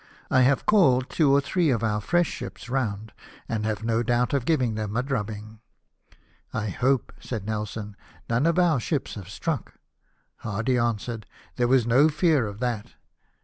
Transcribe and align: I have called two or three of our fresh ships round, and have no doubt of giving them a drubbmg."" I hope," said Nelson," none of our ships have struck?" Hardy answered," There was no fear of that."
I 0.31 0.41
have 0.41 0.65
called 0.65 1.11
two 1.11 1.31
or 1.31 1.41
three 1.41 1.69
of 1.69 1.83
our 1.83 2.01
fresh 2.01 2.25
ships 2.31 2.69
round, 2.71 3.13
and 3.47 3.67
have 3.67 3.83
no 3.83 4.01
doubt 4.01 4.33
of 4.33 4.45
giving 4.45 4.73
them 4.73 4.97
a 4.97 5.03
drubbmg."" 5.03 5.59
I 6.55 6.69
hope," 6.69 7.13
said 7.19 7.45
Nelson," 7.45 7.95
none 8.27 8.47
of 8.47 8.57
our 8.57 8.79
ships 8.79 9.13
have 9.13 9.29
struck?" 9.29 9.75
Hardy 10.37 10.79
answered," 10.79 11.27
There 11.57 11.67
was 11.67 11.85
no 11.85 12.09
fear 12.09 12.47
of 12.47 12.57
that." 12.61 12.95